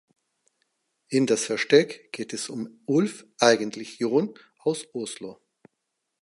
In 1.09 1.27
"Das 1.27 1.45
Versteck" 1.45 2.11
geht 2.11 2.33
es 2.33 2.49
um 2.49 2.81
Ulf 2.87 3.23
(eigentlich 3.39 3.99
Jon) 3.99 4.33
aus 4.57 4.87
Oslo. 4.95 5.39